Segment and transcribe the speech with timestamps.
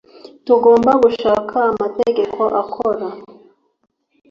[0.45, 3.07] Tugomba gushaka amategeko akora